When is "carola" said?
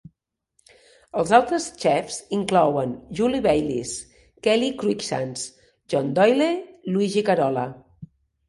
7.31-7.69